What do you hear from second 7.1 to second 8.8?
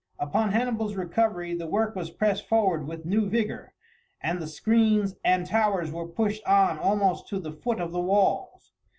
to the foot of the walls.